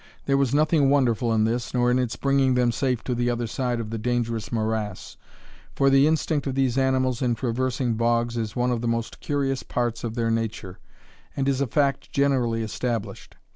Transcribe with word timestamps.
There 0.25 0.35
was 0.35 0.51
nothing 0.51 0.89
wonderful 0.89 1.31
in 1.31 1.43
this, 1.43 1.75
nor 1.75 1.91
in 1.91 1.99
its 1.99 2.15
bringing 2.15 2.55
them 2.55 2.71
safe 2.71 3.03
to 3.03 3.13
the 3.13 3.29
other 3.29 3.45
side 3.45 3.79
of 3.79 3.91
the 3.91 3.99
dangerous 3.99 4.51
morass; 4.51 5.15
for 5.75 5.91
the 5.91 6.07
instinct 6.07 6.47
of 6.47 6.55
these 6.55 6.75
animals 6.75 7.21
in 7.21 7.35
traversing 7.35 7.93
bogs 7.93 8.35
is 8.35 8.55
one 8.55 8.71
of 8.71 8.81
the 8.81 8.87
most 8.87 9.19
curious 9.19 9.61
parts 9.61 10.03
of 10.03 10.15
their 10.15 10.31
nature, 10.31 10.79
and 11.37 11.47
is 11.47 11.61
a 11.61 11.67
fact 11.67 12.11
generally 12.11 12.63
established. 12.63 13.35